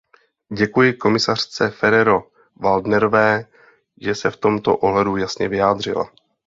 [0.55, 3.45] Děkuji komisařce Ferrero-Waldnerové,
[4.01, 6.11] že se v tomto ohledu jasně vyjádřila.